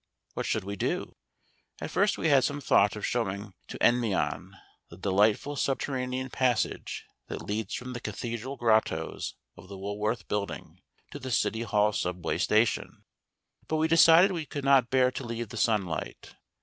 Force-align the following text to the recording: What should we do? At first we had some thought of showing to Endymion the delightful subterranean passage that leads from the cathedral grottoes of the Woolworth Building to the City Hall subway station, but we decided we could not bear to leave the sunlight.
What 0.33 0.47
should 0.47 0.63
we 0.63 0.75
do? 0.75 1.15
At 1.79 1.91
first 1.91 2.17
we 2.17 2.29
had 2.29 2.43
some 2.43 2.59
thought 2.59 2.95
of 2.95 3.05
showing 3.05 3.53
to 3.67 3.77
Endymion 3.85 4.57
the 4.89 4.97
delightful 4.97 5.55
subterranean 5.55 6.31
passage 6.31 7.05
that 7.27 7.43
leads 7.43 7.75
from 7.75 7.93
the 7.93 7.99
cathedral 7.99 8.57
grottoes 8.57 9.35
of 9.55 9.67
the 9.67 9.77
Woolworth 9.77 10.27
Building 10.27 10.81
to 11.11 11.19
the 11.19 11.29
City 11.29 11.61
Hall 11.61 11.93
subway 11.93 12.39
station, 12.39 13.03
but 13.67 13.75
we 13.75 13.87
decided 13.87 14.31
we 14.31 14.47
could 14.47 14.65
not 14.65 14.89
bear 14.89 15.11
to 15.11 15.23
leave 15.23 15.49
the 15.49 15.55
sunlight. 15.57 16.33